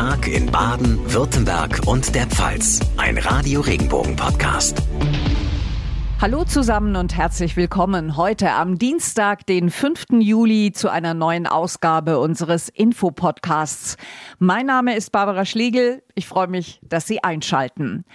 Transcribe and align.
Tag 0.00 0.28
in 0.28 0.46
Baden, 0.46 0.98
Württemberg 1.12 1.82
und 1.84 2.14
der 2.14 2.26
Pfalz. 2.26 2.80
Ein 2.96 3.18
Radio 3.18 3.60
Regenbogen 3.60 4.16
Podcast. 4.16 4.82
Hallo 6.18 6.44
zusammen 6.44 6.96
und 6.96 7.14
herzlich 7.14 7.54
willkommen 7.54 8.16
heute 8.16 8.52
am 8.52 8.78
Dienstag, 8.78 9.44
den 9.44 9.68
5. 9.68 10.06
Juli 10.20 10.72
zu 10.72 10.88
einer 10.88 11.12
neuen 11.12 11.46
Ausgabe 11.46 12.18
unseres 12.18 12.70
Infopodcasts. 12.70 13.98
Mein 14.38 14.64
Name 14.64 14.96
ist 14.96 15.12
Barbara 15.12 15.44
Schlegel. 15.44 16.02
Ich 16.14 16.26
freue 16.26 16.48
mich, 16.48 16.80
dass 16.82 17.06
Sie 17.06 17.22
einschalten. 17.22 18.06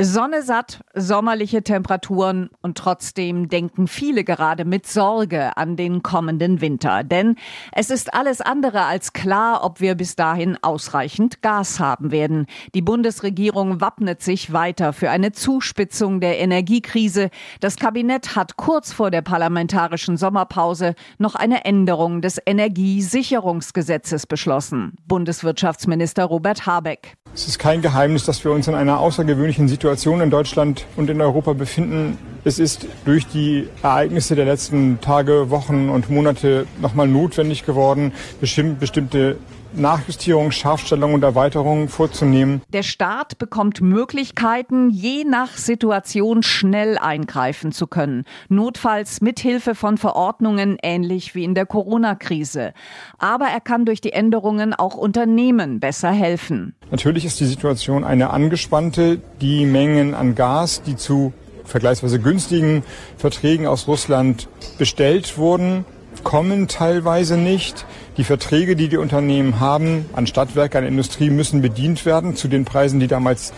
Sonne 0.00 0.42
satt, 0.42 0.80
sommerliche 0.94 1.62
Temperaturen 1.62 2.50
und 2.60 2.78
trotzdem 2.78 3.48
denken 3.48 3.86
viele 3.86 4.24
gerade 4.24 4.64
mit 4.64 4.86
Sorge 4.86 5.56
an 5.56 5.76
den 5.76 6.02
kommenden 6.02 6.60
Winter. 6.60 7.04
Denn 7.04 7.36
es 7.72 7.90
ist 7.90 8.14
alles 8.14 8.40
andere 8.40 8.84
als 8.84 9.12
klar, 9.12 9.62
ob 9.64 9.80
wir 9.80 9.94
bis 9.94 10.16
dahin 10.16 10.58
ausreichend 10.62 11.42
Gas 11.42 11.78
haben 11.78 12.10
werden. 12.10 12.46
Die 12.74 12.82
Bundesregierung 12.82 13.80
wappnet 13.80 14.22
sich 14.22 14.52
weiter 14.52 14.92
für 14.92 15.10
eine 15.10 15.32
Zuspitzung 15.32 16.20
der 16.20 16.38
Energiekrise. 16.38 17.30
Das 17.60 17.76
Kabinett 17.76 18.34
hat 18.34 18.56
kurz 18.56 18.92
vor 18.92 19.10
der 19.10 19.22
parlamentarischen 19.22 20.16
Sommerpause 20.16 20.94
noch 21.18 21.34
eine 21.34 21.64
Änderung 21.64 22.22
des 22.22 22.40
Energiesicherungsgesetzes 22.44 24.26
beschlossen. 24.26 24.94
Bundeswirtschaftsminister 25.06 26.24
Robert 26.24 26.66
Habeck. 26.66 27.16
Es 27.34 27.48
ist 27.48 27.58
kein 27.58 27.80
Geheimnis, 27.80 28.26
dass 28.26 28.44
wir 28.44 28.52
uns 28.52 28.68
in 28.68 28.74
einer 28.74 29.00
außergewöhnlichen 29.00 29.66
Situation 29.66 30.20
in 30.20 30.28
Deutschland 30.28 30.84
und 30.96 31.08
in 31.08 31.18
Europa 31.22 31.54
befinden. 31.54 32.18
Es 32.44 32.58
ist 32.58 32.86
durch 33.06 33.26
die 33.26 33.68
Ereignisse 33.82 34.34
der 34.34 34.44
letzten 34.44 35.00
Tage, 35.00 35.48
Wochen 35.48 35.88
und 35.88 36.10
Monate 36.10 36.66
nochmal 36.82 37.08
notwendig 37.08 37.64
geworden, 37.64 38.12
bestimmte 38.40 39.38
Nachjustierung, 39.74 40.50
Scharfstellung 40.50 41.14
und 41.14 41.22
Erweiterung 41.22 41.88
vorzunehmen. 41.88 42.62
Der 42.72 42.82
Staat 42.82 43.38
bekommt 43.38 43.80
Möglichkeiten, 43.80 44.90
je 44.90 45.24
nach 45.24 45.56
Situation 45.56 46.42
schnell 46.42 46.98
eingreifen 46.98 47.72
zu 47.72 47.86
können. 47.86 48.24
Notfalls 48.48 49.20
mithilfe 49.20 49.74
von 49.74 49.98
Verordnungen, 49.98 50.78
ähnlich 50.82 51.34
wie 51.34 51.44
in 51.44 51.54
der 51.54 51.66
Corona-Krise. 51.66 52.72
Aber 53.18 53.46
er 53.46 53.60
kann 53.60 53.84
durch 53.84 54.00
die 54.00 54.12
Änderungen 54.12 54.74
auch 54.74 54.96
Unternehmen 54.96 55.80
besser 55.80 56.10
helfen. 56.10 56.74
Natürlich 56.90 57.24
ist 57.24 57.40
die 57.40 57.46
Situation 57.46 58.04
eine 58.04 58.30
angespannte. 58.30 59.20
Die 59.40 59.64
Mengen 59.64 60.14
an 60.14 60.34
Gas, 60.34 60.82
die 60.82 60.96
zu 60.96 61.32
vergleichsweise 61.64 62.18
günstigen 62.18 62.82
Verträgen 63.16 63.66
aus 63.66 63.86
Russland 63.88 64.48
bestellt 64.78 65.38
wurden, 65.38 65.84
kommen 66.22 66.68
teilweise 66.68 67.36
nicht. 67.36 67.84
Die 68.16 68.24
Verträge, 68.24 68.76
die 68.76 68.88
die 68.88 68.96
Unternehmen 68.96 69.60
haben 69.60 70.06
an 70.12 70.26
Stadtwerke, 70.26 70.78
an 70.78 70.84
Industrie, 70.84 71.30
müssen 71.30 71.62
bedient 71.62 72.04
werden 72.04 72.36
zu 72.36 72.48
den 72.48 72.64
Preisen, 72.64 73.00
die 73.00 73.08
damals 73.08 73.52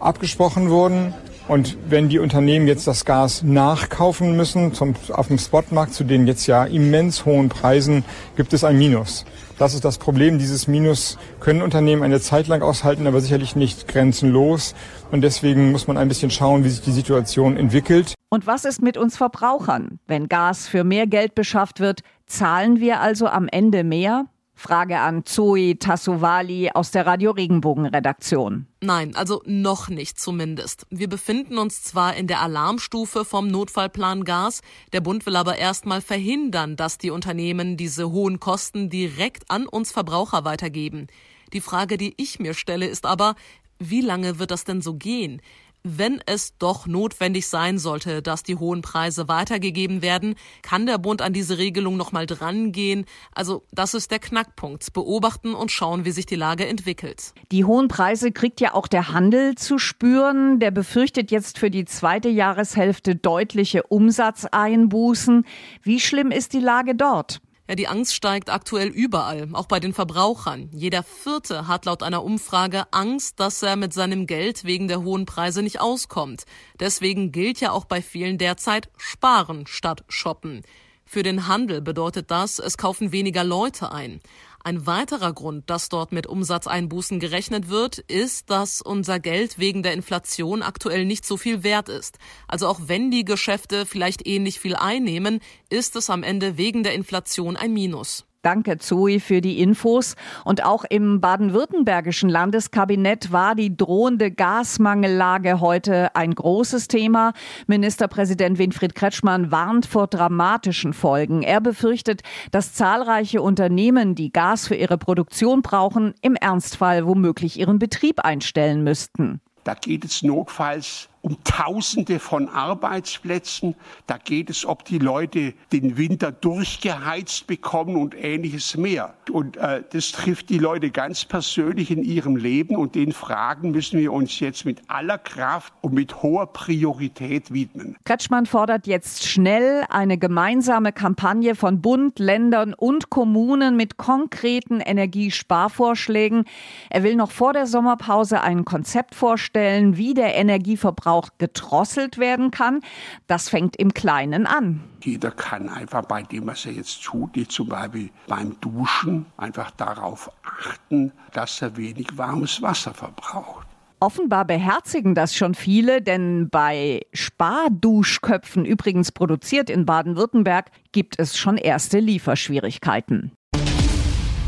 abgesprochen 0.00 0.70
wurden. 0.70 1.14
Und 1.48 1.76
wenn 1.88 2.08
die 2.08 2.18
Unternehmen 2.18 2.66
jetzt 2.66 2.88
das 2.88 3.04
Gas 3.04 3.44
nachkaufen 3.44 4.36
müssen 4.36 4.74
zum, 4.74 4.94
auf 5.12 5.28
dem 5.28 5.38
Spotmarkt 5.38 5.94
zu 5.94 6.02
den 6.02 6.26
jetzt 6.26 6.46
ja 6.48 6.64
immens 6.64 7.24
hohen 7.24 7.48
Preisen, 7.48 8.04
gibt 8.36 8.52
es 8.52 8.64
ein 8.64 8.76
Minus. 8.76 9.24
Das 9.56 9.72
ist 9.72 9.84
das 9.84 9.98
Problem. 9.98 10.38
Dieses 10.38 10.66
Minus 10.66 11.18
können 11.38 11.62
Unternehmen 11.62 12.02
eine 12.02 12.20
Zeit 12.20 12.48
lang 12.48 12.62
aushalten, 12.62 13.06
aber 13.06 13.20
sicherlich 13.20 13.54
nicht 13.54 13.86
grenzenlos. 13.86 14.74
Und 15.12 15.22
deswegen 15.22 15.70
muss 15.70 15.86
man 15.86 15.96
ein 15.96 16.08
bisschen 16.08 16.32
schauen, 16.32 16.64
wie 16.64 16.68
sich 16.68 16.82
die 16.82 16.92
Situation 16.92 17.56
entwickelt. 17.56 18.14
Und 18.28 18.48
was 18.48 18.64
ist 18.64 18.82
mit 18.82 18.96
uns 18.96 19.16
Verbrauchern? 19.16 20.00
Wenn 20.08 20.28
Gas 20.28 20.66
für 20.66 20.82
mehr 20.82 21.06
Geld 21.06 21.36
beschafft 21.36 21.78
wird, 21.78 22.00
zahlen 22.26 22.80
wir 22.80 23.00
also 23.00 23.28
am 23.28 23.46
Ende 23.46 23.84
mehr? 23.84 24.26
Frage 24.58 24.98
an 25.00 25.26
Zoe 25.26 25.78
Tassovali 25.78 26.70
aus 26.72 26.90
der 26.90 27.06
Radio 27.06 27.30
Regenbogen 27.32 27.84
Redaktion. 27.84 28.66
Nein, 28.80 29.14
also 29.14 29.42
noch 29.44 29.88
nicht 29.88 30.18
zumindest. 30.18 30.86
Wir 30.88 31.10
befinden 31.10 31.58
uns 31.58 31.82
zwar 31.82 32.16
in 32.16 32.26
der 32.26 32.40
Alarmstufe 32.40 33.26
vom 33.26 33.48
Notfallplan 33.48 34.24
Gas, 34.24 34.62
der 34.94 35.02
Bund 35.02 35.26
will 35.26 35.36
aber 35.36 35.58
erstmal 35.58 36.00
verhindern, 36.00 36.74
dass 36.74 36.96
die 36.96 37.10
Unternehmen 37.10 37.76
diese 37.76 38.10
hohen 38.10 38.40
Kosten 38.40 38.88
direkt 38.88 39.50
an 39.50 39.66
uns 39.66 39.92
Verbraucher 39.92 40.46
weitergeben. 40.46 41.08
Die 41.52 41.60
Frage, 41.60 41.98
die 41.98 42.14
ich 42.16 42.40
mir 42.40 42.54
stelle, 42.54 42.86
ist 42.86 43.04
aber, 43.04 43.34
wie 43.78 44.00
lange 44.00 44.38
wird 44.38 44.50
das 44.50 44.64
denn 44.64 44.80
so 44.80 44.94
gehen? 44.94 45.42
Wenn 45.88 46.20
es 46.26 46.58
doch 46.58 46.88
notwendig 46.88 47.46
sein 47.46 47.78
sollte, 47.78 48.20
dass 48.20 48.42
die 48.42 48.56
hohen 48.56 48.82
Preise 48.82 49.28
weitergegeben 49.28 50.02
werden, 50.02 50.34
kann 50.62 50.84
der 50.84 50.98
Bund 50.98 51.22
an 51.22 51.32
diese 51.32 51.58
Regelung 51.58 51.96
nochmal 51.96 52.26
drangehen. 52.26 53.04
Also 53.32 53.62
das 53.70 53.94
ist 53.94 54.10
der 54.10 54.18
Knackpunkt. 54.18 54.92
Beobachten 54.92 55.54
und 55.54 55.70
schauen, 55.70 56.04
wie 56.04 56.10
sich 56.10 56.26
die 56.26 56.34
Lage 56.34 56.66
entwickelt. 56.66 57.34
Die 57.52 57.64
hohen 57.64 57.86
Preise 57.86 58.32
kriegt 58.32 58.60
ja 58.60 58.74
auch 58.74 58.88
der 58.88 59.12
Handel 59.12 59.54
zu 59.54 59.78
spüren. 59.78 60.58
Der 60.58 60.72
befürchtet 60.72 61.30
jetzt 61.30 61.58
für 61.58 61.70
die 61.70 61.84
zweite 61.84 62.28
Jahreshälfte 62.28 63.14
deutliche 63.14 63.84
Umsatzeinbußen. 63.84 65.46
Wie 65.82 66.00
schlimm 66.00 66.32
ist 66.32 66.52
die 66.52 66.60
Lage 66.60 66.96
dort? 66.96 67.40
Ja, 67.68 67.74
die 67.74 67.88
Angst 67.88 68.14
steigt 68.14 68.48
aktuell 68.48 68.88
überall, 68.88 69.48
auch 69.52 69.66
bei 69.66 69.80
den 69.80 69.92
Verbrauchern. 69.92 70.70
Jeder 70.72 71.02
Vierte 71.02 71.66
hat 71.66 71.84
laut 71.84 72.04
einer 72.04 72.22
Umfrage 72.22 72.84
Angst, 72.92 73.40
dass 73.40 73.62
er 73.62 73.74
mit 73.74 73.92
seinem 73.92 74.28
Geld 74.28 74.64
wegen 74.64 74.86
der 74.86 75.02
hohen 75.02 75.26
Preise 75.26 75.62
nicht 75.62 75.80
auskommt. 75.80 76.44
Deswegen 76.78 77.32
gilt 77.32 77.60
ja 77.60 77.72
auch 77.72 77.84
bei 77.84 78.02
vielen 78.02 78.38
derzeit 78.38 78.88
Sparen 78.96 79.66
statt 79.66 80.04
Shoppen. 80.08 80.62
Für 81.04 81.22
den 81.22 81.48
Handel 81.48 81.80
bedeutet 81.80 82.30
das, 82.30 82.58
es 82.58 82.78
kaufen 82.78 83.10
weniger 83.12 83.44
Leute 83.44 83.92
ein. 83.92 84.20
Ein 84.66 84.84
weiterer 84.84 85.32
Grund, 85.32 85.70
dass 85.70 85.90
dort 85.90 86.10
mit 86.10 86.26
Umsatzeinbußen 86.26 87.20
gerechnet 87.20 87.68
wird, 87.68 87.98
ist, 87.98 88.50
dass 88.50 88.82
unser 88.82 89.20
Geld 89.20 89.60
wegen 89.60 89.84
der 89.84 89.92
Inflation 89.92 90.62
aktuell 90.62 91.04
nicht 91.04 91.24
so 91.24 91.36
viel 91.36 91.62
wert 91.62 91.88
ist. 91.88 92.18
Also 92.48 92.66
auch 92.66 92.80
wenn 92.86 93.12
die 93.12 93.24
Geschäfte 93.24 93.86
vielleicht 93.86 94.26
ähnlich 94.26 94.58
viel 94.58 94.74
einnehmen, 94.74 95.38
ist 95.70 95.94
es 95.94 96.10
am 96.10 96.24
Ende 96.24 96.58
wegen 96.58 96.82
der 96.82 96.94
Inflation 96.94 97.56
ein 97.56 97.72
Minus. 97.72 98.25
Danke, 98.42 98.78
Zoe, 98.78 99.20
für 99.20 99.40
die 99.40 99.60
Infos. 99.60 100.14
Und 100.44 100.64
auch 100.64 100.84
im 100.88 101.20
baden-württembergischen 101.20 102.28
Landeskabinett 102.28 103.32
war 103.32 103.54
die 103.54 103.76
drohende 103.76 104.30
Gasmangellage 104.30 105.60
heute 105.60 106.14
ein 106.14 106.34
großes 106.34 106.88
Thema. 106.88 107.32
Ministerpräsident 107.66 108.58
Winfried 108.58 108.94
Kretschmann 108.94 109.50
warnt 109.50 109.86
vor 109.86 110.06
dramatischen 110.06 110.92
Folgen. 110.92 111.42
Er 111.42 111.60
befürchtet, 111.60 112.22
dass 112.50 112.74
zahlreiche 112.74 113.42
Unternehmen, 113.42 114.14
die 114.14 114.32
Gas 114.32 114.68
für 114.68 114.76
ihre 114.76 114.98
Produktion 114.98 115.62
brauchen, 115.62 116.14
im 116.22 116.36
Ernstfall 116.36 117.06
womöglich 117.06 117.58
ihren 117.58 117.78
Betrieb 117.78 118.20
einstellen 118.20 118.84
müssten. 118.84 119.40
Da 119.64 119.74
geht 119.74 120.04
es 120.04 120.22
notfalls 120.22 121.08
um 121.26 121.36
Tausende 121.42 122.20
von 122.20 122.48
Arbeitsplätzen. 122.48 123.74
Da 124.06 124.16
geht 124.16 124.48
es, 124.48 124.64
ob 124.64 124.84
die 124.84 125.00
Leute 125.00 125.54
den 125.72 125.96
Winter 125.96 126.30
durchgeheizt 126.30 127.48
bekommen 127.48 127.96
und 127.96 128.14
ähnliches 128.14 128.76
mehr. 128.76 129.14
Und 129.32 129.56
äh, 129.56 129.82
das 129.90 130.12
trifft 130.12 130.50
die 130.50 130.58
Leute 130.58 130.90
ganz 130.90 131.24
persönlich 131.24 131.90
in 131.90 132.04
ihrem 132.04 132.36
Leben 132.36 132.76
und 132.76 132.94
den 132.94 133.10
Fragen 133.10 133.72
müssen 133.72 133.98
wir 133.98 134.12
uns 134.12 134.38
jetzt 134.38 134.64
mit 134.64 134.82
aller 134.86 135.18
Kraft 135.18 135.72
und 135.80 135.94
mit 135.94 136.22
hoher 136.22 136.46
Priorität 136.46 137.52
widmen. 137.52 137.96
Kretschmann 138.04 138.46
fordert 138.46 138.86
jetzt 138.86 139.26
schnell 139.26 139.84
eine 139.90 140.18
gemeinsame 140.18 140.92
Kampagne 140.92 141.56
von 141.56 141.80
Bund, 141.82 142.20
Ländern 142.20 142.72
und 142.72 143.10
Kommunen 143.10 143.76
mit 143.76 143.96
konkreten 143.96 144.78
Energiesparvorschlägen. 144.78 146.44
Er 146.88 147.02
will 147.02 147.16
noch 147.16 147.32
vor 147.32 147.52
der 147.52 147.66
Sommerpause 147.66 148.42
ein 148.42 148.64
Konzept 148.64 149.16
vorstellen, 149.16 149.96
wie 149.96 150.14
der 150.14 150.36
Energieverbrauch 150.36 151.15
auch 151.16 151.30
gedrosselt 151.38 152.18
werden 152.18 152.50
kann. 152.50 152.82
Das 153.26 153.48
fängt 153.48 153.76
im 153.76 153.94
Kleinen 153.94 154.46
an. 154.46 154.84
Jeder 155.02 155.30
kann 155.30 155.68
einfach 155.68 156.04
bei 156.04 156.22
dem, 156.22 156.46
was 156.46 156.66
er 156.66 156.72
jetzt 156.72 157.02
tut, 157.02 157.30
wie 157.34 157.48
zum 157.48 157.68
Beispiel 157.68 158.10
beim 158.26 158.60
Duschen, 158.60 159.26
einfach 159.36 159.70
darauf 159.72 160.30
achten, 160.44 161.12
dass 161.32 161.62
er 161.62 161.76
wenig 161.76 162.16
warmes 162.16 162.60
Wasser 162.62 162.92
verbraucht. 162.94 163.66
Offenbar 163.98 164.44
beherzigen 164.44 165.14
das 165.14 165.34
schon 165.34 165.54
viele, 165.54 166.02
denn 166.02 166.50
bei 166.50 167.00
Sparduschköpfen, 167.14 168.66
übrigens 168.66 169.10
produziert 169.10 169.70
in 169.70 169.86
Baden-Württemberg, 169.86 170.70
gibt 170.92 171.18
es 171.18 171.38
schon 171.38 171.56
erste 171.56 171.98
Lieferschwierigkeiten. 171.98 173.32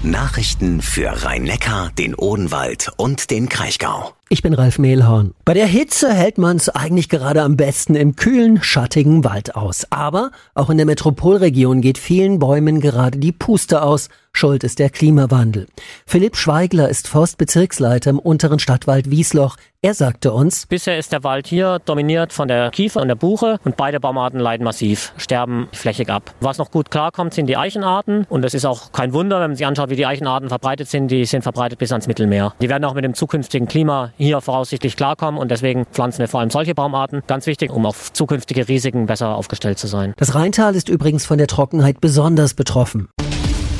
Nachrichten 0.02 0.82
für 0.82 1.24
Rhein-Neckar, 1.24 1.90
den 1.98 2.14
Odenwald 2.14 2.92
und 2.98 3.30
den 3.30 3.48
Kraichgau. 3.48 4.12
Ich 4.30 4.42
bin 4.42 4.52
Ralf 4.52 4.78
Mehlhorn. 4.78 5.34
Bei 5.46 5.54
der 5.54 5.66
Hitze 5.66 6.12
hält 6.12 6.36
man 6.36 6.58
es 6.58 6.68
eigentlich 6.68 7.08
gerade 7.08 7.40
am 7.40 7.56
besten 7.56 7.94
im 7.94 8.14
kühlen, 8.14 8.62
schattigen 8.62 9.24
Wald 9.24 9.56
aus. 9.56 9.86
Aber 9.88 10.32
auch 10.54 10.68
in 10.68 10.76
der 10.76 10.84
Metropolregion 10.84 11.80
geht 11.80 11.96
vielen 11.96 12.38
Bäumen 12.38 12.82
gerade 12.82 13.18
die 13.18 13.32
Puste 13.32 13.80
aus. 13.80 14.10
Schuld 14.32 14.64
ist 14.64 14.78
der 14.78 14.90
Klimawandel. 14.90 15.66
Philipp 16.06 16.36
Schweigler 16.36 16.90
ist 16.90 17.08
Forstbezirksleiter 17.08 18.10
im 18.10 18.18
unteren 18.18 18.58
Stadtwald 18.58 19.10
Wiesloch. 19.10 19.56
Er 19.80 19.94
sagte 19.94 20.32
uns, 20.32 20.66
Bisher 20.66 20.98
ist 20.98 21.12
der 21.12 21.24
Wald 21.24 21.46
hier 21.46 21.78
dominiert 21.84 22.32
von 22.32 22.48
der 22.48 22.70
Kiefer 22.70 23.00
und 23.00 23.08
der 23.08 23.14
Buche 23.14 23.58
und 23.64 23.76
beide 23.76 24.00
Baumarten 24.00 24.40
leiden 24.40 24.64
massiv, 24.64 25.12
sterben 25.16 25.68
flächig 25.72 26.08
ab. 26.08 26.34
Was 26.40 26.58
noch 26.58 26.70
gut 26.70 26.90
klarkommt, 26.90 27.32
sind 27.32 27.46
die 27.46 27.56
Eichenarten 27.56 28.26
und 28.28 28.44
es 28.44 28.54
ist 28.54 28.64
auch 28.64 28.90
kein 28.92 29.12
Wunder, 29.12 29.40
wenn 29.40 29.50
man 29.50 29.56
sich 29.56 29.66
anschaut, 29.66 29.90
wie 29.90 29.96
die 29.96 30.06
Eichenarten 30.06 30.48
verbreitet 30.48 30.88
sind. 30.88 31.10
Die 31.12 31.24
sind 31.24 31.42
verbreitet 31.42 31.78
bis 31.78 31.92
ans 31.92 32.08
Mittelmeer. 32.08 32.54
Die 32.60 32.68
werden 32.68 32.84
auch 32.84 32.94
mit 32.94 33.04
dem 33.04 33.14
zukünftigen 33.14 33.68
Klima 33.68 34.12
hier 34.18 34.40
voraussichtlich 34.40 34.96
klarkommen 34.96 35.40
und 35.40 35.50
deswegen 35.50 35.86
pflanzen 35.86 36.20
wir 36.20 36.28
vor 36.28 36.40
allem 36.40 36.50
solche 36.50 36.74
Baumarten. 36.74 37.22
Ganz 37.26 37.46
wichtig, 37.46 37.70
um 37.70 37.86
auf 37.86 38.12
zukünftige 38.12 38.68
Risiken 38.68 39.06
besser 39.06 39.34
aufgestellt 39.34 39.78
zu 39.78 39.86
sein. 39.86 40.14
Das 40.16 40.34
Rheintal 40.34 40.74
ist 40.74 40.88
übrigens 40.88 41.24
von 41.24 41.38
der 41.38 41.46
Trockenheit 41.46 42.00
besonders 42.00 42.54
betroffen. 42.54 43.08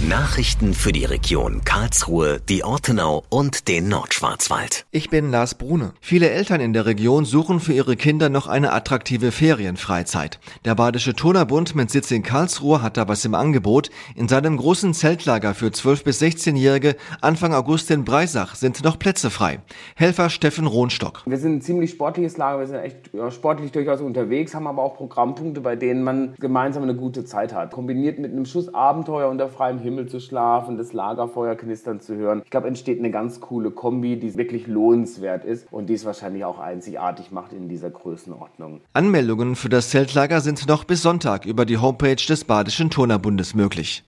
Nachrichten 0.07 0.75
für 0.75 0.93
die 0.93 1.05
Region 1.05 1.63
Karlsruhe, 1.65 2.39
die 2.49 2.63
Ortenau 2.63 3.25
und 3.31 3.67
den 3.67 3.89
Nordschwarzwald. 3.89 4.87
Ich 4.93 5.11
bin 5.11 5.33
Lars 5.33 5.57
Brune. 5.57 5.93
Viele 6.01 6.31
Eltern 6.31 6.61
in 6.61 6.73
der 6.73 6.87
Region 6.87 7.25
suchen 7.25 7.59
für 7.59 7.73
ihre 7.73 7.97
Kinder 7.97 8.29
noch 8.29 8.47
eine 8.47 8.73
attraktive 8.73 9.33
Ferienfreizeit. 9.33 10.39
Der 10.65 10.77
Badische 10.77 11.15
Turnerbund 11.15 11.75
mit 11.75 11.91
Sitz 11.91 12.13
in 12.13 12.23
Karlsruhe 12.23 12.81
hat 12.81 12.97
da 12.97 13.09
was 13.09 13.25
im 13.25 13.35
Angebot. 13.35 13.91
In 14.15 14.29
seinem 14.29 14.57
großen 14.57 14.95
Zeltlager 14.95 15.53
für 15.53 15.67
12- 15.67 16.05
bis 16.05 16.23
16-Jährige 16.23 16.95
Anfang 17.21 17.53
August 17.53 17.91
in 17.91 18.05
Breisach 18.05 18.55
sind 18.55 18.85
noch 18.85 19.01
Plätze 19.01 19.31
frei. 19.31 19.59
Helfer 19.97 20.31
Steffen 20.31 20.69
Rohnstock. 20.69 21.23
Wir 21.27 21.39
sind 21.39 21.57
ein 21.57 21.61
ziemlich 21.61 21.91
sportliches 21.91 22.37
Lager, 22.37 22.61
wir 22.61 22.67
sind 22.69 22.79
echt 22.79 23.11
ja, 23.13 23.33
sportlich 23.33 23.73
durchaus 23.73 24.01
unterwegs, 24.01 24.55
haben 24.55 24.69
aber 24.69 24.81
auch 24.81 24.95
Programmpunkte, 24.95 25.61
bei 25.61 25.75
denen 25.75 26.05
man 26.05 26.37
gemeinsam 26.39 26.85
eine 26.85 26.95
gute 26.95 27.25
Zeit 27.25 27.53
hat. 27.53 27.73
Kombiniert 27.73 28.21
mit 28.21 28.31
einem 28.31 28.47
Schuss 28.47 28.73
Abenteuer 28.73 29.29
unter 29.29 29.49
freiem 29.49 29.81
Himmel 29.81 29.88
zu 30.09 30.21
schlafen, 30.21 30.77
das 30.77 30.93
Lagerfeuer 30.93 31.55
knistern 31.55 32.01
zu 32.01 32.17
hören. 32.17 32.43
Ich 32.45 32.51
glaube, 32.51 32.69
entsteht 32.69 32.99
eine 32.99 33.11
ganz 33.11 33.41
coole 33.41 33.71
Kombi, 33.71 34.19
die 34.19 34.37
wirklich 34.37 34.67
lohnenswert 34.67 35.45
ist 35.45 35.67
und 35.71 35.89
die 35.89 35.95
es 35.95 36.05
wahrscheinlich 36.05 36.45
auch 36.45 36.59
einzigartig 36.59 37.31
macht 37.31 37.53
in 37.53 37.69
dieser 37.69 37.91
Größenordnung. 37.91 38.81
Anmeldungen 38.93 39.57
für 39.57 39.69
das 39.69 39.91
Zeltlager 39.91 40.41
sind 40.41 40.69
noch 40.69 40.85
bis 40.85 41.03
Sonntag 41.03 41.47
über 41.47 41.65
die 41.65 41.79
Homepage 41.79 42.17
des 42.17 42.45
Badischen 42.45 42.91
Turnerbundes 42.91 43.55
möglich. 43.55 44.05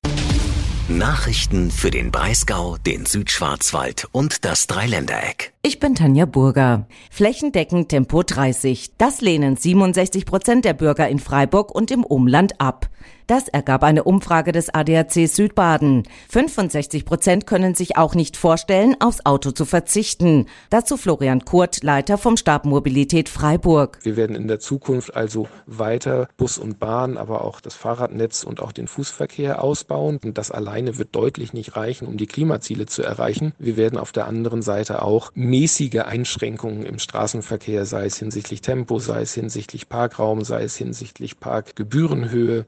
Nachrichten 0.91 1.71
für 1.71 1.93
den 1.93 2.11
Breisgau, 2.11 2.77
den 2.85 3.07
Südschwarzwald 3.07 4.09
und 4.11 4.45
das 4.45 4.67
Dreiländereck. 4.67 5.53
Ich 5.63 5.79
bin 5.79 5.95
Tanja 5.95 6.27
Burger. 6.27 6.89
Flächendeckend 7.13 7.91
Tempo 7.91 8.25
30. 8.25 8.97
Das 8.99 9.21
lehnen 9.21 9.57
67 9.57 10.27
Prozent 10.27 10.65
der 10.65 10.73
Bürger 10.73 11.09
in 11.09 11.21
Freiburg 11.21 11.73
und 11.73 11.93
im 11.93 12.03
Umland 12.03 12.61
ab. 12.61 12.89
Das 13.31 13.47
ergab 13.47 13.85
eine 13.85 14.03
Umfrage 14.03 14.51
des 14.51 14.75
ADAC 14.75 15.29
Südbaden. 15.29 16.03
65 16.31 17.05
Prozent 17.05 17.47
können 17.47 17.77
sich 17.77 17.97
auch 17.97 18.17
nicht 18.17 18.37
vorstellen, 18.37 18.97
aufs 18.99 19.25
Auto 19.25 19.53
zu 19.53 19.65
verzichten. 19.67 20.47
Dazu 20.69 20.97
Florian 20.97 21.45
Kurt, 21.45 21.85
Leiter 21.85 22.19
vom 22.19 22.37
Stab 22.37 22.65
Mobilität 22.65 23.29
Freiburg. 23.29 24.01
Wir 24.03 24.17
werden 24.17 24.35
in 24.35 24.49
der 24.49 24.59
Zukunft 24.59 25.15
also 25.15 25.47
weiter 25.67 26.27
Bus 26.39 26.59
und 26.59 26.81
Bahn, 26.81 27.17
aber 27.17 27.45
auch 27.45 27.61
das 27.61 27.75
Fahrradnetz 27.75 28.43
und 28.43 28.61
auch 28.61 28.73
den 28.73 28.89
Fußverkehr 28.89 29.63
ausbauen. 29.63 30.19
Und 30.25 30.37
das 30.37 30.51
alleine 30.51 30.99
wird 30.99 31.15
deutlich 31.15 31.53
nicht 31.53 31.77
reichen, 31.77 32.09
um 32.09 32.17
die 32.17 32.27
Klimaziele 32.27 32.87
zu 32.87 33.05
erreichen. 33.05 33.53
Wir 33.61 33.77
werden 33.77 33.97
auf 33.97 34.11
der 34.11 34.27
anderen 34.27 34.61
Seite 34.61 35.03
auch 35.03 35.31
mäßige 35.35 36.01
Einschränkungen 36.01 36.83
im 36.83 36.99
Straßenverkehr, 36.99 37.87
sei 37.87 38.07
es 38.07 38.19
hinsichtlich 38.19 38.61
Tempo, 38.61 38.99
sei 38.99 39.21
es 39.23 39.35
hinsichtlich 39.35 39.89
Parkraum, 39.89 40.43
sei 40.43 40.65
es 40.65 40.75
hinsichtlich 40.75 41.39
Parkgebührenhöhe, 41.39 42.67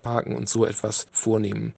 Bewohnerparken 0.00 0.36
und 0.36 0.48
so 0.48 0.64
etwas 0.64 1.06
vornehmen. 1.12 1.74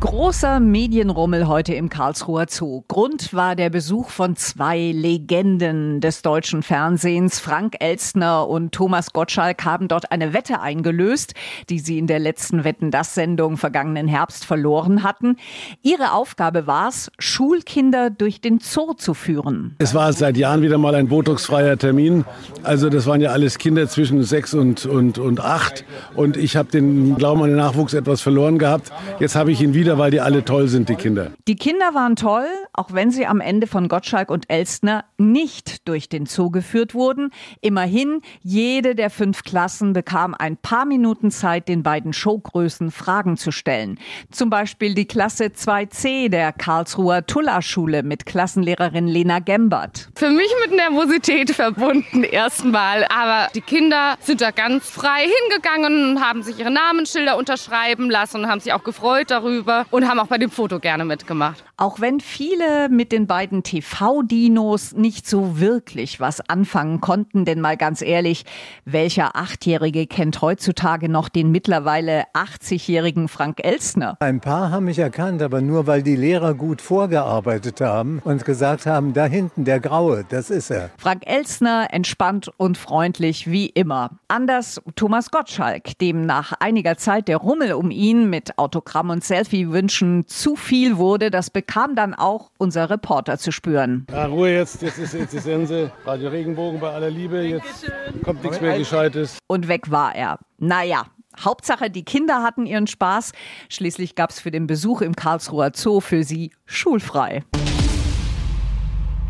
Großer 0.00 0.60
Medienrummel 0.60 1.46
heute 1.46 1.74
im 1.74 1.88
Karlsruher 1.88 2.46
Zoo. 2.48 2.82
Grund 2.88 3.32
war 3.34 3.54
der 3.54 3.70
Besuch 3.70 4.10
von 4.10 4.36
zwei 4.36 4.92
Legenden 4.92 6.00
des 6.00 6.22
deutschen 6.22 6.62
Fernsehens. 6.62 7.38
Frank 7.38 7.76
Elstner 7.80 8.48
und 8.48 8.72
Thomas 8.72 9.12
Gottschalk 9.12 9.64
haben 9.64 9.88
dort 9.88 10.10
eine 10.10 10.32
Wette 10.32 10.60
eingelöst, 10.60 11.34
die 11.70 11.78
sie 11.78 11.98
in 11.98 12.06
der 12.06 12.18
letzten 12.18 12.64
Wetten 12.64 12.90
das 12.90 13.14
Sendung 13.14 13.56
vergangenen 13.56 14.08
Herbst 14.08 14.44
verloren 14.44 15.02
hatten. 15.02 15.36
Ihre 15.82 16.12
Aufgabe 16.12 16.66
war 16.66 16.88
es, 16.88 17.10
Schulkinder 17.18 18.10
durch 18.10 18.40
den 18.40 18.60
Zoo 18.60 18.94
zu 18.94 19.14
führen. 19.14 19.76
Es 19.78 19.94
war 19.94 20.12
seit 20.12 20.36
Jahren 20.36 20.62
wieder 20.62 20.78
mal 20.78 20.94
ein 20.94 21.08
botoxfreier 21.08 21.78
Termin. 21.78 22.24
Also 22.62 22.88
das 22.88 23.06
waren 23.06 23.20
ja 23.20 23.30
alles 23.30 23.58
Kinder 23.58 23.88
zwischen 23.88 24.22
sechs 24.22 24.54
und, 24.54 24.86
und, 24.86 25.18
und 25.18 25.40
acht. 25.40 25.84
Und 26.14 26.36
ich 26.36 26.56
habe 26.56 26.70
den 26.70 27.16
Glauben 27.16 27.42
an 27.42 27.48
den 27.48 27.58
Nachwuchs 27.58 27.94
etwas 27.94 28.20
verloren 28.20 28.58
gehabt. 28.58 28.90
Jetzt 29.20 29.36
habe 29.36 29.52
ich 29.52 29.60
ihn 29.60 29.74
wieder, 29.74 29.83
weil 29.92 30.10
die 30.10 30.20
alle 30.20 30.44
toll 30.44 30.68
sind, 30.68 30.88
die 30.88 30.94
Kinder. 30.94 31.32
Die 31.46 31.56
Kinder 31.56 31.94
waren 31.94 32.16
toll, 32.16 32.46
auch 32.72 32.92
wenn 32.92 33.10
sie 33.10 33.26
am 33.26 33.40
Ende 33.40 33.66
von 33.66 33.88
Gottschalk 33.88 34.30
und 34.30 34.50
Elstner 34.50 35.04
nicht 35.18 35.86
durch 35.86 36.08
den 36.08 36.26
Zoo 36.26 36.50
geführt 36.50 36.94
wurden. 36.94 37.30
Immerhin, 37.60 38.20
jede 38.40 38.94
der 38.94 39.10
fünf 39.10 39.44
Klassen 39.44 39.92
bekam 39.92 40.34
ein 40.34 40.56
paar 40.56 40.86
Minuten 40.86 41.30
Zeit, 41.30 41.68
den 41.68 41.82
beiden 41.82 42.12
Showgrößen 42.12 42.90
Fragen 42.90 43.36
zu 43.36 43.52
stellen. 43.52 43.98
Zum 44.30 44.50
Beispiel 44.50 44.94
die 44.94 45.06
Klasse 45.06 45.46
2c 45.46 46.30
der 46.30 46.52
Karlsruher 46.52 47.26
Tulla-Schule 47.26 48.02
mit 48.02 48.26
Klassenlehrerin 48.26 49.06
Lena 49.06 49.38
Gembert. 49.38 50.08
Für 50.16 50.30
mich 50.30 50.50
mit 50.64 50.76
Nervosität 50.76 51.50
verbunden 51.50 52.22
erstmal, 52.30 53.04
aber 53.04 53.48
die 53.54 53.60
Kinder 53.60 54.16
sind 54.20 54.40
da 54.40 54.50
ganz 54.50 54.88
frei 54.88 55.26
hingegangen, 55.50 56.20
haben 56.20 56.42
sich 56.42 56.58
ihre 56.58 56.70
Namensschilder 56.70 57.36
unterschreiben 57.36 58.10
lassen 58.10 58.38
und 58.38 58.48
haben 58.48 58.60
sich 58.60 58.72
auch 58.72 58.84
gefreut 58.84 59.30
darüber 59.30 59.73
und 59.90 60.08
haben 60.08 60.18
auch 60.18 60.26
bei 60.26 60.38
dem 60.38 60.50
Foto 60.50 60.80
gerne 60.80 61.04
mitgemacht. 61.04 61.64
Auch 61.76 62.00
wenn 62.00 62.20
viele 62.20 62.88
mit 62.88 63.12
den 63.12 63.26
beiden 63.26 63.62
TV-Dinos 63.62 64.92
nicht 64.92 65.28
so 65.28 65.58
wirklich 65.58 66.20
was 66.20 66.40
anfangen 66.48 67.00
konnten, 67.00 67.44
denn 67.44 67.60
mal 67.60 67.76
ganz 67.76 68.00
ehrlich, 68.00 68.44
welcher 68.84 69.36
Achtjährige 69.36 70.06
kennt 70.06 70.40
heutzutage 70.40 71.08
noch 71.08 71.28
den 71.28 71.50
mittlerweile 71.50 72.24
80-jährigen 72.34 73.28
Frank 73.28 73.64
Elstner? 73.64 74.16
Ein 74.20 74.40
paar 74.40 74.70
haben 74.70 74.84
mich 74.84 74.98
erkannt, 74.98 75.42
aber 75.42 75.60
nur 75.60 75.86
weil 75.86 76.02
die 76.02 76.16
Lehrer 76.16 76.54
gut 76.54 76.80
vorgearbeitet 76.80 77.80
haben 77.80 78.20
und 78.24 78.44
gesagt 78.44 78.86
haben, 78.86 79.12
da 79.12 79.26
hinten 79.26 79.64
der 79.64 79.80
Graue, 79.80 80.24
das 80.28 80.50
ist 80.50 80.70
er. 80.70 80.90
Frank 80.98 81.22
Elstner 81.26 81.88
entspannt 81.90 82.50
und 82.56 82.78
freundlich 82.78 83.50
wie 83.50 83.66
immer. 83.66 84.10
Anders 84.28 84.80
Thomas 84.96 85.30
Gottschalk, 85.30 85.98
dem 85.98 86.26
nach 86.26 86.52
einiger 86.60 86.96
Zeit 86.96 87.28
der 87.28 87.38
Rummel 87.38 87.72
um 87.72 87.90
ihn 87.90 88.30
mit 88.30 88.58
Autogramm 88.58 89.10
und 89.10 89.24
Selfie-Wünschen 89.64 90.26
zu 90.26 90.56
viel 90.56 90.96
wurde, 90.96 91.30
das 91.30 91.50
bekam 91.50 91.94
dann 91.94 92.14
auch 92.14 92.50
unser 92.58 92.90
Reporter 92.90 93.38
zu 93.38 93.52
spüren. 93.52 94.06
Ja, 94.10 94.26
Ruhe 94.26 94.50
jetzt, 94.50 94.82
jetzt 94.82 94.98
ist, 94.98 95.14
jetzt 95.14 95.34
ist 95.34 95.44
Sense. 95.44 95.90
Radio 96.04 96.28
Regenbogen 96.28 96.80
bei 96.80 96.90
aller 96.90 97.10
Liebe, 97.10 97.42
jetzt 97.42 97.90
kommt 98.22 98.42
nichts 98.42 98.60
mehr 98.60 98.78
Gescheites. 98.78 99.38
Und 99.46 99.68
weg 99.68 99.90
war 99.90 100.14
er. 100.14 100.38
Naja, 100.58 101.06
Hauptsache, 101.40 101.90
die 101.90 102.04
Kinder 102.04 102.42
hatten 102.42 102.66
ihren 102.66 102.86
Spaß. 102.86 103.32
Schließlich 103.68 104.14
gab 104.14 104.30
es 104.30 104.40
für 104.40 104.50
den 104.50 104.66
Besuch 104.66 105.00
im 105.00 105.16
Karlsruher 105.16 105.72
Zoo 105.74 106.00
für 106.00 106.22
sie 106.24 106.52
schulfrei. 106.66 107.42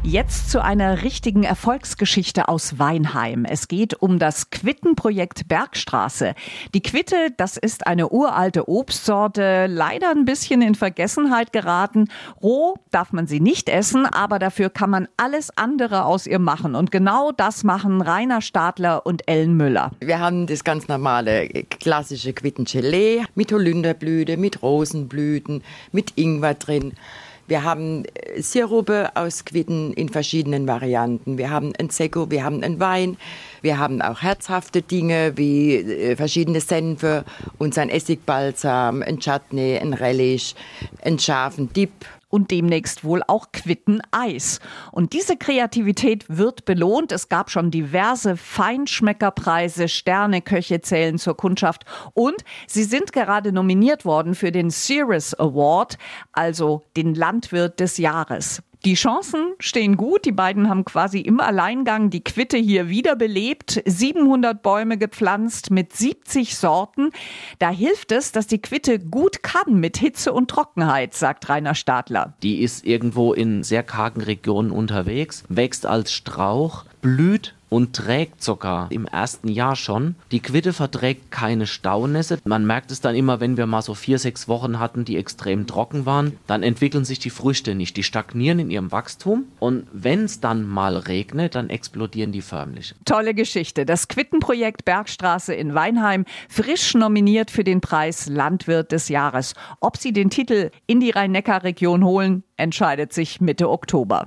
Jetzt 0.06 0.50
zu 0.50 0.62
einer 0.62 1.02
richtigen 1.02 1.44
Erfolgsgeschichte 1.44 2.48
aus 2.48 2.78
Weinheim. 2.78 3.46
Es 3.46 3.68
geht 3.68 3.94
um 4.02 4.18
das 4.18 4.50
Quittenprojekt 4.50 5.48
Bergstraße. 5.48 6.34
Die 6.74 6.82
Quitte, 6.82 7.32
das 7.38 7.56
ist 7.56 7.86
eine 7.86 8.10
uralte 8.10 8.68
Obstsorte, 8.68 9.66
leider 9.66 10.10
ein 10.10 10.26
bisschen 10.26 10.60
in 10.60 10.74
Vergessenheit 10.74 11.54
geraten. 11.54 12.08
Roh 12.42 12.74
darf 12.90 13.12
man 13.12 13.26
sie 13.26 13.40
nicht 13.40 13.70
essen, 13.70 14.04
aber 14.04 14.38
dafür 14.38 14.68
kann 14.68 14.90
man 14.90 15.08
alles 15.16 15.56
andere 15.56 16.04
aus 16.04 16.26
ihr 16.26 16.38
machen. 16.38 16.74
Und 16.74 16.90
genau 16.90 17.32
das 17.32 17.64
machen 17.64 18.02
Rainer 18.02 18.42
Stadler 18.42 19.06
und 19.06 19.26
Ellen 19.26 19.56
Müller. 19.56 19.92
Wir 20.00 20.20
haben 20.20 20.46
das 20.46 20.64
ganz 20.64 20.86
normale 20.86 21.48
klassische 21.80 22.34
Quittengelee 22.34 23.24
mit 23.34 23.50
Holunderblüte, 23.50 24.36
mit 24.36 24.60
Rosenblüten, 24.60 25.62
mit 25.92 26.12
Ingwer 26.16 26.52
drin. 26.52 26.92
Wir 27.46 27.62
haben 27.62 28.04
Sirupe 28.38 29.10
aus 29.14 29.44
Quitten 29.44 29.92
in 29.92 30.08
verschiedenen 30.08 30.66
Varianten. 30.66 31.36
Wir 31.36 31.50
haben 31.50 31.72
ein 31.78 31.90
Sekko, 31.90 32.30
wir 32.30 32.44
haben 32.44 32.62
einen 32.62 32.80
Wein. 32.80 33.16
Wir 33.64 33.78
haben 33.78 34.02
auch 34.02 34.20
herzhafte 34.20 34.82
Dinge 34.82 35.38
wie 35.38 35.76
äh, 35.76 36.16
verschiedene 36.16 36.60
Senfe, 36.60 37.24
unseren 37.56 37.88
Essigbalsam, 37.88 39.00
ein 39.00 39.20
Chutney, 39.20 39.78
ein 39.80 39.94
Relish, 39.94 40.54
einen 41.02 41.18
scharfen 41.18 41.72
Dip 41.72 42.04
und 42.28 42.50
demnächst 42.50 43.04
wohl 43.04 43.22
auch 43.26 43.52
Quitten-Eis. 43.52 44.60
Und 44.92 45.14
diese 45.14 45.38
Kreativität 45.38 46.26
wird 46.28 46.66
belohnt. 46.66 47.10
Es 47.10 47.30
gab 47.30 47.50
schon 47.50 47.70
diverse 47.70 48.36
Feinschmeckerpreise, 48.36 49.88
Sterneköche 49.88 50.82
zählen 50.82 51.16
zur 51.16 51.34
Kundschaft 51.34 51.86
und 52.12 52.44
sie 52.66 52.84
sind 52.84 53.14
gerade 53.14 53.50
nominiert 53.50 54.04
worden 54.04 54.34
für 54.34 54.52
den 54.52 54.70
Ceres 54.70 55.32
Award, 55.40 55.96
also 56.32 56.82
den 56.98 57.14
Landwirt 57.14 57.80
des 57.80 57.96
Jahres. 57.96 58.62
Die 58.84 58.94
Chancen 58.96 59.54
stehen 59.60 59.96
gut. 59.96 60.26
Die 60.26 60.32
beiden 60.32 60.68
haben 60.68 60.84
quasi 60.84 61.20
im 61.20 61.40
Alleingang 61.40 62.10
die 62.10 62.22
Quitte 62.22 62.58
hier 62.58 62.90
wiederbelebt. 62.90 63.82
700 63.86 64.62
Bäume 64.62 64.98
gepflanzt 64.98 65.70
mit 65.70 65.94
70 65.94 66.54
Sorten. 66.54 67.10
Da 67.58 67.70
hilft 67.70 68.12
es, 68.12 68.32
dass 68.32 68.46
die 68.46 68.60
Quitte 68.60 68.98
gut 68.98 69.42
kann 69.42 69.80
mit 69.80 69.96
Hitze 69.96 70.34
und 70.34 70.50
Trockenheit, 70.50 71.14
sagt 71.14 71.48
Rainer 71.48 71.74
Stadler. 71.74 72.34
Die 72.42 72.60
ist 72.60 72.84
irgendwo 72.84 73.32
in 73.32 73.62
sehr 73.62 73.82
kargen 73.82 74.20
Regionen 74.20 74.70
unterwegs, 74.70 75.44
wächst 75.48 75.86
als 75.86 76.12
Strauch, 76.12 76.84
blüht 77.00 77.53
und 77.68 77.94
trägt 77.94 78.42
sogar 78.42 78.90
im 78.90 79.06
ersten 79.06 79.48
Jahr 79.48 79.76
schon. 79.76 80.14
Die 80.30 80.40
Quitte 80.40 80.72
verträgt 80.72 81.30
keine 81.30 81.66
Staunässe. 81.66 82.38
Man 82.44 82.66
merkt 82.66 82.90
es 82.90 83.00
dann 83.00 83.14
immer, 83.14 83.40
wenn 83.40 83.56
wir 83.56 83.66
mal 83.66 83.82
so 83.82 83.94
vier, 83.94 84.18
sechs 84.18 84.48
Wochen 84.48 84.78
hatten, 84.78 85.04
die 85.04 85.16
extrem 85.16 85.66
trocken 85.66 86.06
waren, 86.06 86.38
dann 86.46 86.62
entwickeln 86.62 87.04
sich 87.04 87.18
die 87.18 87.30
Früchte 87.30 87.74
nicht. 87.74 87.96
Die 87.96 88.02
stagnieren 88.02 88.58
in 88.58 88.70
ihrem 88.70 88.92
Wachstum 88.92 89.44
und 89.58 89.86
wenn 89.92 90.24
es 90.24 90.40
dann 90.40 90.66
mal 90.66 90.96
regnet, 90.96 91.54
dann 91.54 91.70
explodieren 91.70 92.32
die 92.32 92.42
förmlich. 92.42 92.94
Tolle 93.04 93.34
Geschichte. 93.34 93.84
Das 93.84 94.08
Quittenprojekt 94.08 94.84
Bergstraße 94.84 95.54
in 95.54 95.74
Weinheim, 95.74 96.24
frisch 96.48 96.94
nominiert 96.94 97.50
für 97.50 97.64
den 97.64 97.80
Preis 97.80 98.28
Landwirt 98.28 98.92
des 98.92 99.08
Jahres. 99.08 99.54
Ob 99.80 99.96
sie 99.96 100.12
den 100.12 100.30
Titel 100.30 100.70
in 100.86 101.00
die 101.00 101.10
Rhein-Neckar-Region 101.10 102.04
holen, 102.04 102.44
entscheidet 102.56 103.12
sich 103.12 103.40
Mitte 103.40 103.68
Oktober. 103.68 104.26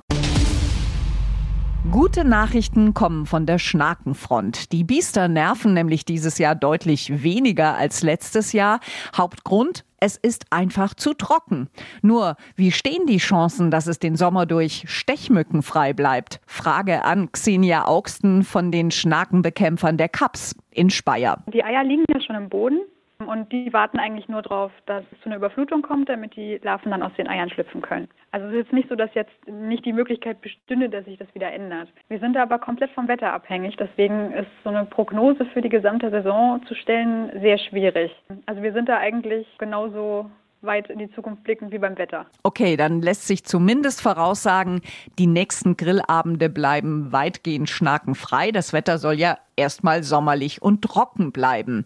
Gute 1.92 2.24
Nachrichten 2.24 2.92
kommen 2.92 3.24
von 3.24 3.46
der 3.46 3.58
Schnakenfront. 3.58 4.72
Die 4.72 4.84
Biester 4.84 5.28
nerven 5.28 5.72
nämlich 5.72 6.04
dieses 6.04 6.36
Jahr 6.36 6.54
deutlich 6.54 7.22
weniger 7.22 7.76
als 7.76 8.02
letztes 8.02 8.52
Jahr. 8.52 8.80
Hauptgrund, 9.16 9.84
es 9.98 10.16
ist 10.16 10.46
einfach 10.50 10.92
zu 10.94 11.14
trocken. 11.14 11.70
Nur, 12.02 12.36
wie 12.56 12.72
stehen 12.72 13.06
die 13.06 13.18
Chancen, 13.18 13.70
dass 13.70 13.86
es 13.86 14.00
den 14.00 14.16
Sommer 14.16 14.44
durch 14.44 14.84
Stechmücken 14.86 15.62
frei 15.62 15.92
bleibt? 15.94 16.40
Frage 16.46 17.04
an 17.04 17.32
Xenia 17.32 17.86
Augsten 17.86 18.42
von 18.42 18.70
den 18.70 18.90
Schnakenbekämpfern 18.90 19.96
der 19.96 20.08
Kaps 20.08 20.56
in 20.70 20.90
Speyer. 20.90 21.42
Die 21.46 21.64
Eier 21.64 21.84
liegen 21.84 22.04
ja 22.12 22.20
schon 22.20 22.36
im 22.36 22.48
Boden. 22.48 22.80
Und 23.26 23.50
die 23.50 23.72
warten 23.72 23.98
eigentlich 23.98 24.28
nur 24.28 24.42
darauf, 24.42 24.70
dass 24.86 25.02
es 25.10 25.20
zu 25.20 25.26
einer 25.26 25.36
Überflutung 25.36 25.82
kommt, 25.82 26.08
damit 26.08 26.36
die 26.36 26.58
Larven 26.62 26.92
dann 26.92 27.02
aus 27.02 27.12
den 27.14 27.26
Eiern 27.26 27.50
schlüpfen 27.50 27.82
können. 27.82 28.08
Also 28.30 28.46
es 28.46 28.52
ist 28.52 28.58
jetzt 28.58 28.72
nicht 28.72 28.88
so, 28.88 28.94
dass 28.94 29.12
jetzt 29.14 29.48
nicht 29.48 29.84
die 29.84 29.92
Möglichkeit 29.92 30.40
bestünde, 30.40 30.88
dass 30.88 31.04
sich 31.04 31.18
das 31.18 31.34
wieder 31.34 31.52
ändert. 31.52 31.92
Wir 32.08 32.20
sind 32.20 32.36
aber 32.36 32.60
komplett 32.60 32.92
vom 32.92 33.08
Wetter 33.08 33.32
abhängig. 33.32 33.76
Deswegen 33.76 34.32
ist 34.32 34.50
so 34.62 34.70
eine 34.70 34.84
Prognose 34.84 35.44
für 35.46 35.60
die 35.60 35.68
gesamte 35.68 36.10
Saison 36.10 36.64
zu 36.66 36.76
stellen 36.76 37.30
sehr 37.40 37.58
schwierig. 37.58 38.14
Also 38.46 38.62
wir 38.62 38.72
sind 38.72 38.88
da 38.88 38.98
eigentlich 38.98 39.48
genauso 39.58 40.30
weit 40.60 40.90
in 40.90 40.98
die 40.98 41.10
Zukunft 41.10 41.44
blicken 41.44 41.70
wie 41.70 41.78
beim 41.78 41.96
Wetter. 41.98 42.26
Okay, 42.42 42.76
dann 42.76 43.00
lässt 43.00 43.26
sich 43.26 43.44
zumindest 43.44 44.00
voraussagen, 44.00 44.80
die 45.18 45.26
nächsten 45.26 45.76
Grillabende 45.76 46.48
bleiben 46.48 47.12
weitgehend 47.12 47.70
schnakenfrei. 47.70 48.50
Das 48.50 48.72
Wetter 48.72 48.98
soll 48.98 49.14
ja 49.14 49.38
erstmal 49.58 50.02
sommerlich 50.02 50.62
und 50.62 50.82
trocken 50.82 51.32
bleiben. 51.32 51.84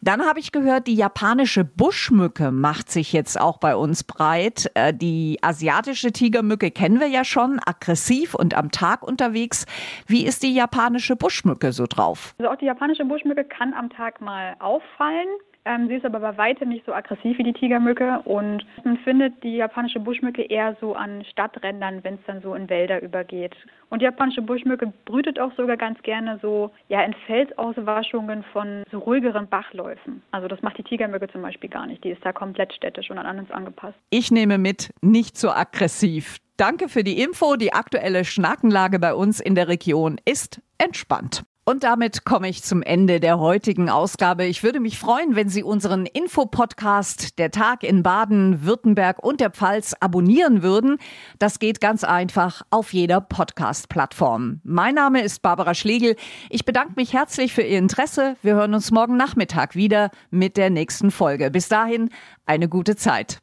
Dann 0.00 0.22
habe 0.22 0.38
ich 0.38 0.52
gehört, 0.52 0.86
die 0.86 0.94
japanische 0.94 1.64
Buschmücke 1.64 2.50
macht 2.50 2.90
sich 2.90 3.12
jetzt 3.12 3.38
auch 3.40 3.58
bei 3.58 3.76
uns 3.76 4.04
breit. 4.04 4.70
Äh, 4.74 4.94
die 4.94 5.38
asiatische 5.42 6.12
Tigermücke 6.12 6.70
kennen 6.70 7.00
wir 7.00 7.08
ja 7.08 7.24
schon, 7.24 7.60
aggressiv 7.64 8.34
und 8.34 8.54
am 8.54 8.70
Tag 8.70 9.02
unterwegs. 9.02 9.66
Wie 10.06 10.24
ist 10.24 10.42
die 10.42 10.54
japanische 10.54 11.16
Buschmücke 11.16 11.72
so 11.72 11.86
drauf? 11.86 12.34
Also 12.38 12.50
auch 12.50 12.56
die 12.56 12.66
japanische 12.66 13.04
Buschmücke 13.04 13.44
kann 13.44 13.74
am 13.74 13.90
Tag 13.90 14.20
mal 14.20 14.54
auffallen. 14.60 15.28
Ähm, 15.68 15.86
sie 15.86 15.96
ist 15.96 16.06
aber 16.06 16.20
bei 16.20 16.36
weitem 16.38 16.70
nicht 16.70 16.86
so 16.86 16.94
aggressiv 16.94 17.36
wie 17.36 17.42
die 17.42 17.52
Tigermücke 17.52 18.22
und 18.24 18.64
man 18.84 18.96
findet 19.04 19.42
die 19.42 19.56
japanische 19.56 20.00
Buschmücke 20.00 20.42
eher 20.42 20.74
so 20.80 20.94
an 20.94 21.26
Stadträndern, 21.30 22.02
wenn 22.04 22.14
es 22.14 22.20
dann 22.26 22.40
so 22.40 22.54
in 22.54 22.70
Wälder 22.70 23.02
übergeht. 23.02 23.54
Und 23.90 24.00
die 24.00 24.06
japanische 24.06 24.40
Buschmücke 24.40 24.90
brütet 25.04 25.38
auch 25.38 25.52
sogar 25.56 25.76
ganz 25.76 26.00
gerne 26.00 26.38
so 26.40 26.70
ja 26.88 27.02
in 27.02 27.12
Felsauswaschungen 27.26 28.44
von 28.44 28.82
so 28.90 28.98
ruhigeren 28.98 29.46
Bachläufen. 29.46 30.22
Also 30.30 30.48
das 30.48 30.62
macht 30.62 30.78
die 30.78 30.84
Tigermücke 30.84 31.28
zum 31.28 31.42
Beispiel 31.42 31.68
gar 31.68 31.86
nicht. 31.86 32.02
Die 32.02 32.10
ist 32.10 32.24
da 32.24 32.32
komplett 32.32 32.72
städtisch 32.72 33.10
und 33.10 33.18
an 33.18 33.38
uns 33.38 33.50
angepasst. 33.50 33.98
Ich 34.08 34.30
nehme 34.30 34.56
mit, 34.56 34.94
nicht 35.02 35.36
so 35.36 35.50
aggressiv. 35.50 36.38
Danke 36.56 36.88
für 36.88 37.04
die 37.04 37.20
Info. 37.20 37.56
Die 37.56 37.74
aktuelle 37.74 38.24
Schnackenlage 38.24 38.98
bei 38.98 39.12
uns 39.12 39.38
in 39.38 39.54
der 39.54 39.68
Region 39.68 40.18
ist 40.24 40.62
entspannt. 40.78 41.44
Und 41.68 41.84
damit 41.84 42.24
komme 42.24 42.48
ich 42.48 42.62
zum 42.62 42.80
Ende 42.80 43.20
der 43.20 43.38
heutigen 43.38 43.90
Ausgabe. 43.90 44.46
Ich 44.46 44.62
würde 44.62 44.80
mich 44.80 44.98
freuen, 44.98 45.36
wenn 45.36 45.50
Sie 45.50 45.62
unseren 45.62 46.06
Infopodcast 46.06 47.38
Der 47.38 47.50
Tag 47.50 47.82
in 47.82 48.02
Baden, 48.02 48.64
Württemberg 48.64 49.22
und 49.22 49.38
der 49.42 49.50
Pfalz 49.50 49.94
abonnieren 50.00 50.62
würden. 50.62 50.96
Das 51.38 51.58
geht 51.58 51.82
ganz 51.82 52.04
einfach 52.04 52.62
auf 52.70 52.94
jeder 52.94 53.20
Podcast-Plattform. 53.20 54.62
Mein 54.64 54.94
Name 54.94 55.20
ist 55.20 55.42
Barbara 55.42 55.74
Schlegel. 55.74 56.16
Ich 56.48 56.64
bedanke 56.64 56.94
mich 56.96 57.12
herzlich 57.12 57.52
für 57.52 57.60
Ihr 57.60 57.76
Interesse. 57.76 58.36
Wir 58.40 58.54
hören 58.54 58.72
uns 58.72 58.90
morgen 58.90 59.18
Nachmittag 59.18 59.74
wieder 59.74 60.10
mit 60.30 60.56
der 60.56 60.70
nächsten 60.70 61.10
Folge. 61.10 61.50
Bis 61.50 61.68
dahin 61.68 62.08
eine 62.46 62.70
gute 62.70 62.96
Zeit. 62.96 63.42